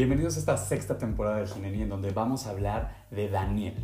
[0.00, 3.74] Bienvenidos a esta sexta temporada de Gineni en donde vamos a hablar de Daniel.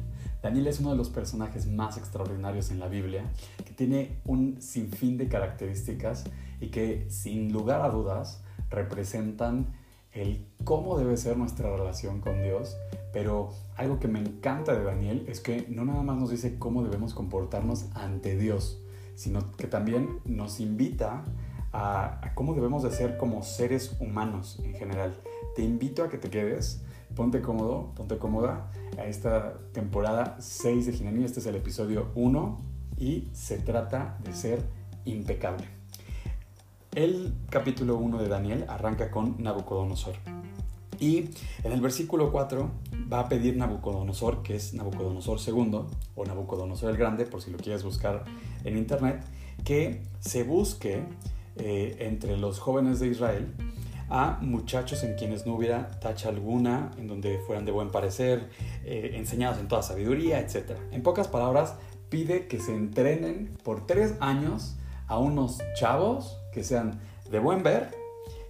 [0.43, 5.19] Daniel es uno de los personajes más extraordinarios en la Biblia, que tiene un sinfín
[5.19, 6.25] de características
[6.59, 9.67] y que sin lugar a dudas representan
[10.11, 12.79] el cómo debe ser nuestra relación con Dios,
[13.13, 16.83] pero algo que me encanta de Daniel es que no nada más nos dice cómo
[16.83, 18.83] debemos comportarnos ante Dios,
[19.17, 21.25] sino que también nos invita a,
[22.35, 25.15] cómo debemos de ser como seres humanos en general.
[25.55, 26.83] Te invito a que te quedes,
[27.15, 31.25] ponte cómodo, ponte cómoda a esta temporada 6 de Gineni.
[31.25, 32.61] Este es el episodio 1
[32.99, 34.63] y se trata de ser
[35.05, 35.67] impecable.
[36.95, 40.15] El capítulo 1 de Daniel arranca con Nabucodonosor.
[40.99, 41.29] Y
[41.63, 42.71] en el versículo 4
[43.13, 45.81] va a pedir Nabucodonosor, que es Nabucodonosor II
[46.15, 48.25] o Nabucodonosor el Grande, por si lo quieres buscar
[48.65, 49.23] en internet,
[49.65, 51.03] que se busque
[51.59, 53.55] eh, entre los jóvenes de Israel
[54.09, 58.49] a muchachos en quienes no hubiera tacha alguna, en donde fueran de buen parecer,
[58.85, 60.73] eh, enseñados en toda sabiduría, etc.
[60.93, 61.75] En pocas palabras,
[62.09, 64.77] pide que se entrenen por tres años
[65.09, 67.91] a unos chavos que sean de buen ver,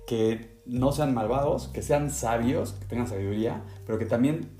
[0.07, 4.51] que no sean malvados, que sean sabios, que tengan sabiduría, pero que también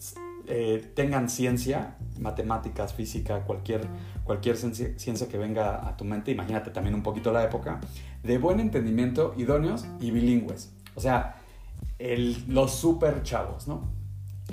[0.47, 3.87] eh, tengan ciencia, matemáticas, física, cualquier,
[4.25, 7.81] cualquier ciencia, que venga a tu mente, imagínate también un poquito la época,
[8.23, 10.73] de buen entendimiento, idóneos y bilingües.
[10.95, 11.37] O sea,
[12.49, 13.91] los super chavos, ¿no?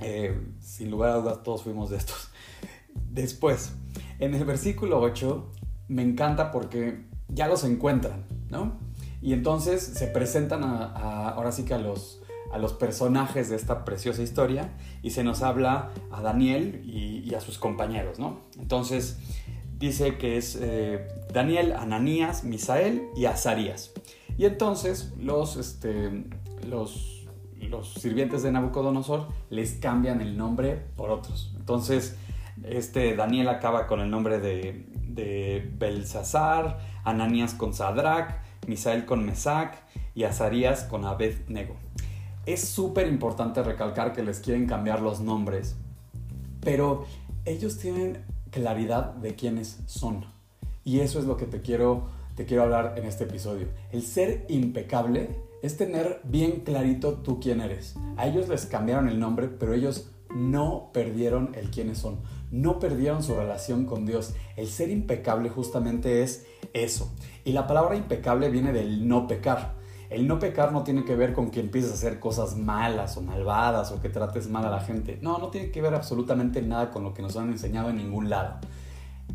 [0.01, 2.29] Eh, sin lugar a dudas, todos fuimos de estos.
[3.11, 3.73] Después,
[4.19, 5.51] en el versículo 8,
[5.87, 8.79] me encanta porque ya los encuentran, ¿no?
[9.21, 12.22] Y entonces se presentan ahora sí que a los,
[12.53, 17.41] a los personajes de esta preciosa historia y se nos habla a Daniel y, a
[17.41, 18.41] sus compañeros, ¿no?
[18.59, 19.17] Entonces
[19.79, 23.91] dice que es eh, Daniel, Ananías, Misael y Azarías.
[24.37, 26.25] Y entonces los, este,
[26.67, 27.25] los
[27.95, 31.53] sirvientes de Nabucodonosor les cambian el nombre por otros.
[31.57, 32.17] Entonces
[32.63, 38.35] este Daniel acaba con el nombre de, de Belsasar, Ananías con Sadrach,
[38.67, 41.82] Misael con Mesac y Azarías con Abednego.
[42.45, 45.75] Es súper importante recalcar que les quieren cambiar los nombres,
[46.59, 47.05] pero
[47.45, 50.25] ellos tienen claridad de quiénes son.
[50.83, 53.67] Y eso es lo que te quiero, te quiero hablar en este episodio.
[53.91, 55.29] El ser impecable
[55.61, 57.95] es tener bien clarito tú quién eres.
[58.17, 62.19] A ellos les cambiaron el nombre, pero ellos no perdieron el quiénes son,
[62.51, 64.33] no perdieron su relación con Dios.
[64.57, 67.13] El ser impecable justamente es eso.
[67.45, 69.81] Y la palabra impecable viene del no pecar.
[70.13, 73.21] El no pecar no tiene que ver con que empieces a hacer cosas malas o
[73.21, 75.17] malvadas o que trates mal a la gente.
[75.23, 78.29] No, no tiene que ver absolutamente nada con lo que nos han enseñado en ningún
[78.29, 78.59] lado.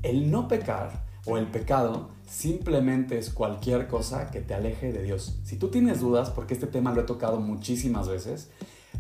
[0.05, 5.41] El no pecar o el pecado simplemente es cualquier cosa que te aleje de Dios.
[5.43, 8.49] Si tú tienes dudas, porque este tema lo he tocado muchísimas veces,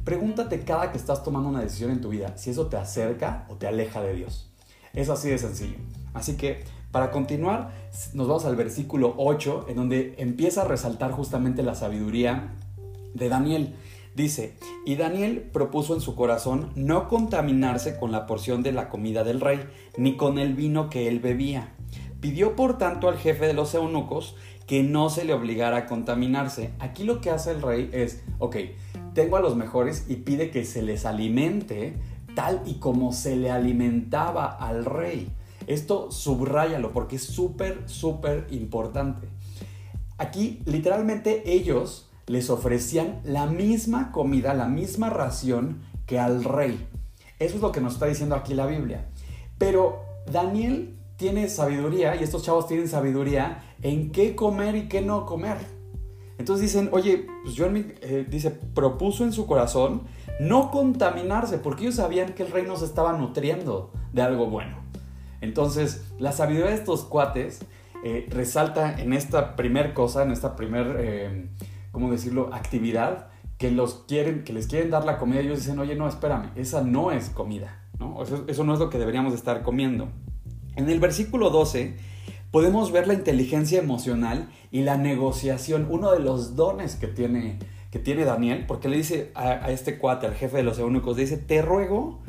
[0.04, 3.54] pregúntate cada que estás tomando una decisión en tu vida si eso te acerca o
[3.54, 4.50] te aleja de Dios.
[4.94, 5.76] Es así de sencillo.
[6.12, 7.70] Así que para continuar,
[8.14, 12.54] nos vamos al versículo 8, en donde empieza a resaltar justamente la sabiduría
[13.14, 13.74] de Daniel.
[14.14, 19.22] Dice, y Daniel propuso en su corazón no contaminarse con la porción de la comida
[19.22, 19.60] del rey,
[19.96, 21.74] ni con el vino que él bebía.
[22.20, 24.34] Pidió por tanto al jefe de los eunucos
[24.66, 26.72] que no se le obligara a contaminarse.
[26.78, 28.56] Aquí lo que hace el rey es, ok,
[29.14, 31.94] tengo a los mejores y pide que se les alimente
[32.34, 35.30] tal y como se le alimentaba al rey.
[35.68, 39.28] Esto subráyalo porque es súper, súper importante.
[40.16, 46.88] Aquí literalmente ellos les ofrecían la misma comida, la misma ración que al rey.
[47.38, 49.08] Eso es lo que nos está diciendo aquí la Biblia.
[49.58, 50.00] Pero
[50.32, 55.58] Daniel tiene sabiduría y estos chavos tienen sabiduría en qué comer y qué no comer.
[56.38, 60.04] Entonces dicen, oye, pues eh, dice, propuso en su corazón
[60.40, 64.77] no contaminarse porque ellos sabían que el rey nos estaba nutriendo de algo bueno.
[65.40, 67.60] Entonces, la sabiduría de estos cuates
[68.04, 71.48] eh, resalta en esta primer cosa, en esta primer, eh,
[71.90, 73.28] ¿cómo decirlo?, actividad,
[73.58, 76.50] que, los quieren, que les quieren dar la comida y ellos dicen, oye, no, espérame,
[76.54, 78.22] esa no es comida, ¿no?
[78.22, 80.08] Eso, no es lo que deberíamos estar comiendo.
[80.76, 81.96] En el versículo 12
[82.52, 87.58] podemos ver la inteligencia emocional y la negociación, uno de los dones que tiene,
[87.90, 91.16] que tiene Daniel, porque le dice a, a este cuate, al jefe de los eunucos,
[91.16, 92.20] dice, te ruego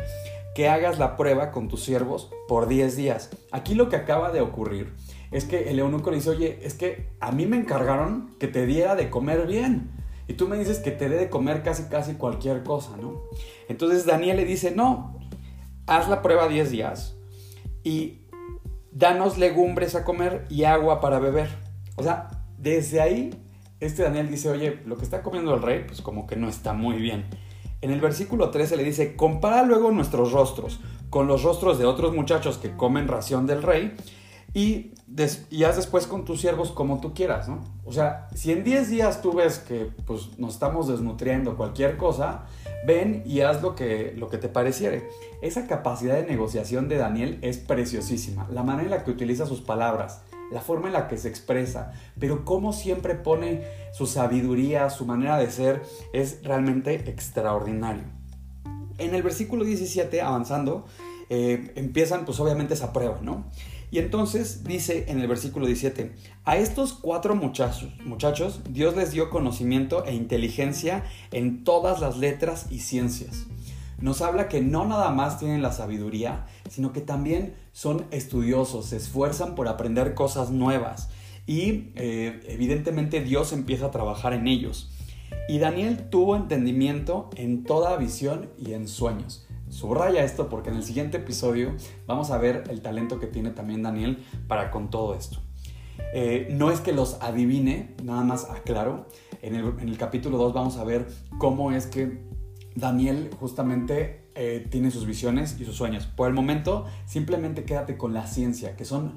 [0.55, 3.29] que hagas la prueba con tus siervos por 10 días.
[3.51, 4.93] Aquí lo que acaba de ocurrir
[5.31, 8.65] es que el eunuco le dice, oye, es que a mí me encargaron que te
[8.65, 9.91] diera de comer bien.
[10.27, 13.23] Y tú me dices que te dé de comer casi casi cualquier cosa, ¿no?
[13.67, 15.19] Entonces Daniel le dice, no,
[15.87, 17.15] haz la prueba 10 días
[17.83, 18.21] y
[18.91, 21.49] danos legumbres a comer y agua para beber.
[21.95, 23.31] O sea, desde ahí,
[23.79, 26.73] este Daniel dice, oye, lo que está comiendo el rey, pues como que no está
[26.73, 27.25] muy bien.
[27.81, 30.79] En el versículo 13 le dice, compara luego nuestros rostros
[31.09, 33.95] con los rostros de otros muchachos que comen ración del rey
[34.53, 34.91] y,
[35.63, 37.63] haz después con tus siervos como tú quieras, ¿no?
[37.85, 42.45] O sea, si en 10 días tú ves que pues, nos estamos desnutriendo cualquier cosa,
[42.85, 45.07] ven y haz lo que, lo que te pareciere.
[45.41, 48.47] Esa capacidad de negociación de Daniel es preciosísima.
[48.51, 51.93] La manera en la que utiliza sus palabras, la forma en la que se expresa,
[52.19, 53.63] pero cómo siempre pone
[53.93, 58.03] su sabiduría, su manera de ser, es realmente extraordinario.
[58.97, 60.85] En el versículo 17, avanzando,
[61.29, 63.45] eh, empiezan pues obviamente esa prueba, ¿no?
[63.91, 66.11] Y entonces dice en el versículo 17,
[66.45, 72.67] a estos cuatro muchachos, muchachos Dios les dio conocimiento e inteligencia en todas las letras
[72.69, 73.47] y ciencias.
[74.01, 78.97] Nos habla que no nada más tienen la sabiduría, sino que también son estudiosos, se
[78.97, 81.09] esfuerzan por aprender cosas nuevas
[81.45, 84.91] y eh, evidentemente Dios empieza a trabajar en ellos.
[85.47, 89.47] Y Daniel tuvo entendimiento en toda visión y en sueños.
[89.69, 91.75] Subraya esto porque en el siguiente episodio
[92.07, 95.39] vamos a ver el talento que tiene también Daniel para con todo esto.
[96.13, 99.07] Eh, no es que los adivine, nada más aclaro.
[99.41, 101.07] En el, en el capítulo 2 vamos a ver
[101.37, 102.29] cómo es que
[102.79, 106.05] Daniel justamente eh, tiene sus visiones y sus sueños.
[106.05, 109.15] Por el momento, simplemente quédate con la ciencia, que son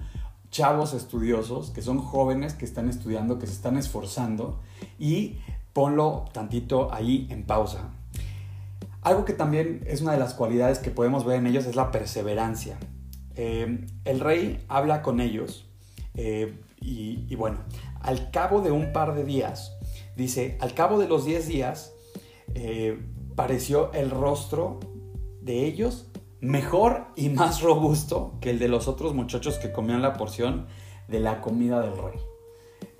[0.50, 4.61] chavos estudiosos, que son jóvenes que están estudiando, que se están esforzando
[4.99, 5.38] y
[5.73, 7.91] ponlo tantito ahí en pausa.
[9.00, 11.91] Algo que también es una de las cualidades que podemos ver en ellos es la
[11.91, 12.79] perseverancia.
[13.35, 15.67] Eh, el rey habla con ellos
[16.15, 17.61] eh, y, bueno,
[18.00, 19.76] al cabo de un par de días,
[20.17, 21.93] dice, al cabo de los 10 días,
[23.34, 24.81] pareció el rostro
[25.40, 26.08] de ellos
[26.40, 30.67] mejor y más robusto que el de los otros muchachos que comían la porción
[31.08, 32.19] de la comida del rey.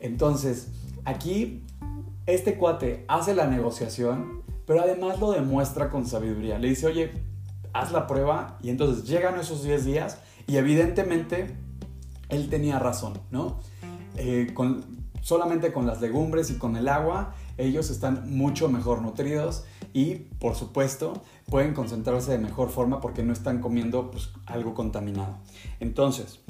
[0.01, 0.69] Entonces,
[1.05, 1.65] aquí
[2.27, 6.59] este cuate hace la negociación pero además lo demuestra con sabiduría.
[6.59, 7.13] Le dice, oye,
[7.73, 11.57] haz la prueba y entonces llegan esos 10 días y evidentemente
[12.29, 13.61] él tenía razón, ¿no?
[14.17, 14.55] Eh,
[15.21, 20.55] solamente con las legumbres y con el agua ellos están mucho mejor nutridos y por
[20.55, 25.39] supuesto pueden concentrarse de mejor forma porque no están comiendo pues, algo contaminado.
[25.81, 26.41] Entonces,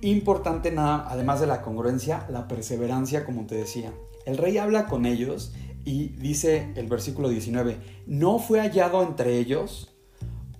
[0.00, 3.92] importante nada, además de la congruencia, la perseverancia, como te decía.
[4.26, 5.52] El rey habla con ellos
[5.84, 7.76] y dice el versículo 19,
[8.06, 9.94] no fue hallado entre ellos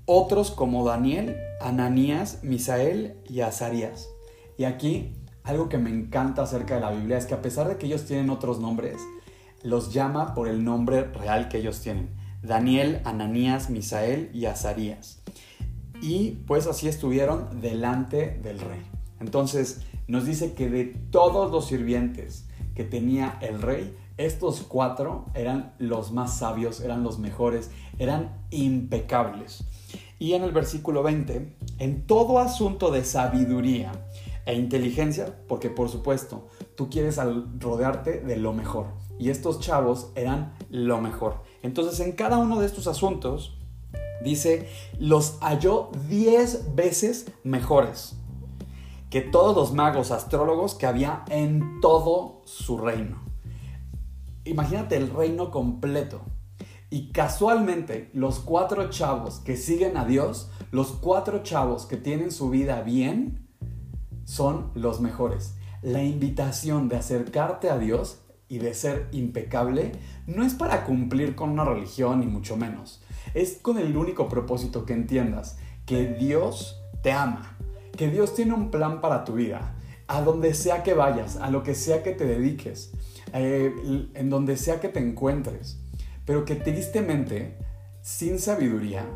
[0.06, 4.10] otros como Daniel, Ananías, Misael y Azarías.
[4.58, 5.14] Y aquí
[5.44, 8.04] algo que me encanta acerca de la Biblia es que a pesar de que ellos
[8.04, 8.96] tienen otros nombres,
[9.64, 12.10] los llama por el nombre real que ellos tienen.
[12.42, 15.22] Daniel, Ananías, Misael y Azarías.
[16.02, 18.82] Y pues así estuvieron delante del rey.
[19.20, 22.44] Entonces nos dice que de todos los sirvientes
[22.74, 29.64] que tenía el rey, estos cuatro eran los más sabios, eran los mejores, eran impecables.
[30.18, 33.92] Y en el versículo 20, en todo asunto de sabiduría
[34.44, 37.18] e inteligencia, porque por supuesto, tú quieres
[37.58, 38.86] rodearte de lo mejor.
[39.18, 41.42] Y estos chavos eran lo mejor.
[41.62, 43.56] Entonces, en cada uno de estos asuntos,
[44.22, 44.68] dice,
[44.98, 48.16] los halló diez veces mejores
[49.14, 53.22] que todos los magos astrólogos que había en todo su reino.
[54.44, 56.22] Imagínate el reino completo.
[56.90, 62.50] Y casualmente los cuatro chavos que siguen a Dios, los cuatro chavos que tienen su
[62.50, 63.48] vida bien,
[64.24, 65.54] son los mejores.
[65.84, 69.92] La invitación de acercarte a Dios y de ser impecable
[70.26, 73.02] no es para cumplir con una religión ni mucho menos.
[73.34, 77.58] Es con el único propósito que entiendas que Dios te ama,
[77.98, 79.76] que Dios tiene un plan para tu vida,
[80.06, 82.92] a donde sea que vayas, a lo que sea que te dediques
[83.34, 83.70] eh,
[84.14, 85.78] en donde sea que te encuentres,
[86.24, 87.58] pero que tristemente,
[88.00, 89.06] sin sabiduría,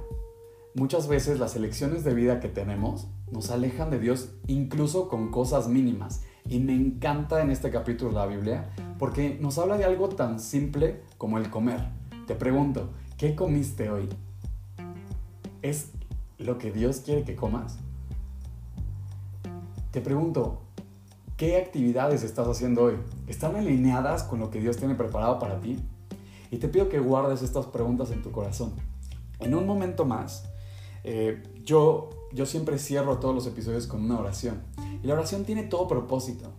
[0.74, 5.66] muchas veces las elecciones de vida que tenemos nos alejan de Dios incluso con cosas
[5.66, 6.20] mínimas.
[6.46, 10.40] Y me encanta en este capítulo de la Biblia porque nos habla de algo tan
[10.40, 11.80] simple como el comer.
[12.26, 14.08] Te pregunto, ¿qué comiste hoy?
[15.62, 15.92] ¿Es
[16.38, 17.78] lo que Dios quiere que comas?
[19.90, 20.62] Te pregunto,
[21.38, 22.94] ¿Qué actividades estás haciendo hoy?
[23.28, 25.78] ¿Están alineadas con lo que Dios tiene preparado para ti?
[26.50, 28.72] Y te pido que guardes estas preguntas en tu corazón.
[29.38, 30.50] En un momento más,
[31.04, 34.62] eh, yo, yo siempre cierro todos los episodios con una oración.
[35.02, 36.52] Y la oración tiene todo propósito.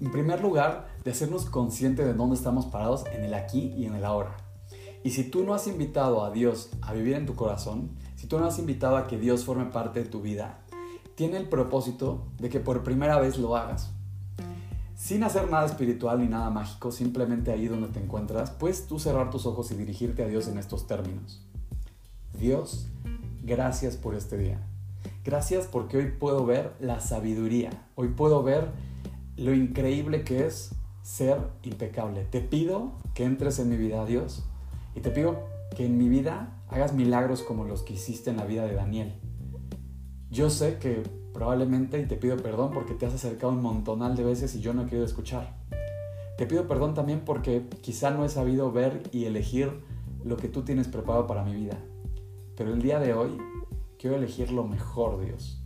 [0.00, 3.94] En primer lugar, de hacernos conscientes de dónde estamos parados en el aquí y en
[3.94, 4.36] el ahora.
[5.04, 8.38] Y si tú no has invitado a Dios a vivir en tu corazón, si tú
[8.38, 10.60] no has invitado a que Dios forme parte de tu vida,
[11.14, 13.90] tiene el propósito de que por primera vez lo hagas
[15.02, 19.30] sin hacer nada espiritual ni nada mágico, simplemente ahí donde te encuentras, puedes tú cerrar
[19.30, 21.44] tus ojos y dirigirte a Dios en estos términos.
[22.38, 22.86] Dios,
[23.42, 24.64] gracias por este día.
[25.24, 27.70] Gracias porque hoy puedo ver la sabiduría.
[27.94, 28.70] Hoy puedo ver
[29.36, 32.24] lo increíble que es ser impecable.
[32.24, 34.44] Te pido que entres en mi vida, Dios,
[34.96, 35.38] y te pido
[35.76, 39.14] que en mi vida hagas milagros como los que hiciste en la vida de Daniel.
[40.28, 44.24] Yo sé que probablemente, y te pido perdón porque te has acercado un montonal de
[44.24, 45.54] veces y yo no he querido escuchar.
[46.36, 49.70] Te pido perdón también porque quizá no he sabido ver y elegir
[50.24, 51.78] lo que tú tienes preparado para mi vida.
[52.56, 53.38] Pero el día de hoy
[54.02, 55.62] quiero elegir lo mejor, Dios.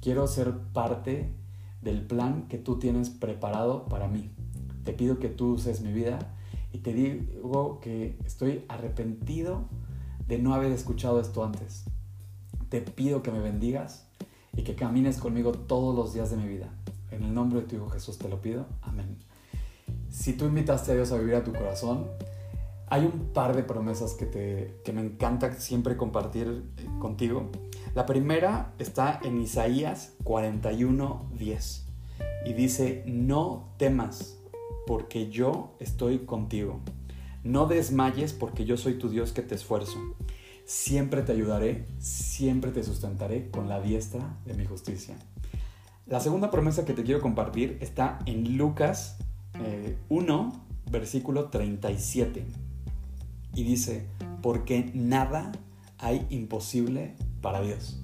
[0.00, 1.34] Quiero ser parte
[1.82, 4.30] del plan que tú tienes preparado para mí.
[4.84, 6.34] Te pido que tú uses mi vida
[6.72, 9.68] y te digo que estoy arrepentido
[10.26, 11.84] de no haber escuchado esto antes.
[12.70, 14.08] Te pido que me bendigas
[14.56, 16.70] y que camines conmigo todos los días de mi vida.
[17.10, 18.64] En el nombre de tu Hijo Jesús te lo pido.
[18.80, 19.18] Amén.
[20.08, 22.06] Si tú invitaste a Dios a vivir a tu corazón,
[22.86, 27.50] hay un par de promesas que, te, que me encanta siempre compartir eh, contigo.
[27.94, 31.82] La primera está en Isaías 41:10
[32.44, 34.36] y dice, no temas
[34.84, 36.80] porque yo estoy contigo.
[37.44, 39.96] No desmayes porque yo soy tu Dios que te esfuerzo.
[40.64, 45.14] Siempre te ayudaré, siempre te sustentaré con la diestra de mi justicia.
[46.06, 49.18] La segunda promesa que te quiero compartir está en Lucas
[50.08, 52.44] 1, eh, versículo 37.
[53.54, 54.08] Y dice,
[54.42, 55.52] porque nada
[55.98, 58.00] hay imposible para Dios.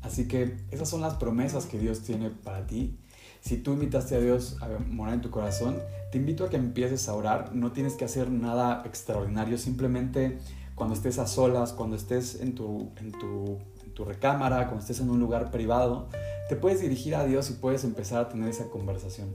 [0.00, 2.96] Así que esas son las promesas que Dios tiene para ti.
[3.40, 7.08] Si tú invitaste a Dios a morar en tu corazón, te invito a que empieces
[7.08, 7.52] a orar.
[7.52, 10.38] No tienes que hacer nada extraordinario, simplemente
[10.76, 15.00] cuando estés a solas, cuando estés en tu, en tu, en tu recámara, cuando estés
[15.00, 16.08] en un lugar privado,
[16.48, 19.34] te puedes dirigir a Dios y puedes empezar a tener esa conversación.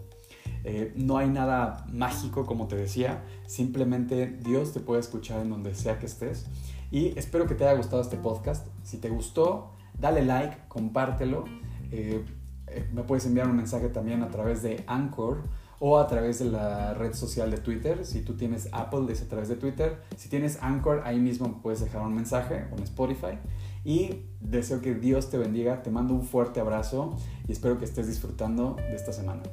[0.68, 5.76] Eh, no hay nada mágico, como te decía, simplemente Dios te puede escuchar en donde
[5.76, 6.48] sea que estés.
[6.90, 8.66] Y espero que te haya gustado este podcast.
[8.84, 11.46] Si te gustó, dale like, compártelo.
[11.92, 12.26] Eh,
[12.68, 15.44] eh, me puedes enviar un mensaje también a través de Anchor
[15.80, 18.04] o a través de la red social de Twitter.
[18.04, 20.02] Si tú tienes Apple, es a través de Twitter.
[20.18, 23.38] Si tienes Anchor, ahí mismo puedes dejar un mensaje o en Spotify.
[23.84, 25.84] Y deseo que Dios te bendiga.
[25.84, 27.16] Te mando un fuerte abrazo
[27.48, 29.44] y espero que estés disfrutando de esta semana.